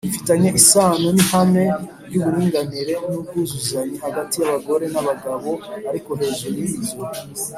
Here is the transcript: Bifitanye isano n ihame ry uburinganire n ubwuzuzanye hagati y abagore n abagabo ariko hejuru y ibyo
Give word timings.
Bifitanye 0.05 0.49
isano 0.59 1.07
n 1.15 1.17
ihame 1.23 1.63
ry 2.07 2.15
uburinganire 2.23 2.93
n 3.07 3.09
ubwuzuzanye 3.19 3.97
hagati 4.05 4.35
y 4.39 4.43
abagore 4.49 4.85
n 4.93 4.95
abagabo 5.01 5.49
ariko 5.89 6.09
hejuru 6.19 6.55
y 6.67 6.71
ibyo 6.75 6.95